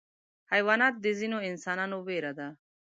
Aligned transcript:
حیوانات 0.51 0.95
د 0.99 1.05
ځینو 1.19 1.37
انسانانو 1.49 1.97
ویره 2.07 2.31
ده. 2.39 2.47